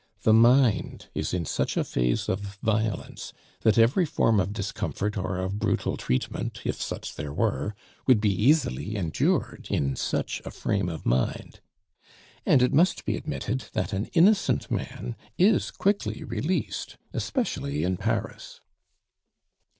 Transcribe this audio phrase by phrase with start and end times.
[0.23, 5.37] The mind is in such a phase of violence that every form of discomfort or
[5.37, 7.75] of brutal treatment, if such there were,
[8.07, 11.59] would be easily endured in such a frame of mind.
[12.47, 18.59] And it must be admitted that an innocent man is quickly released, especially in Paris.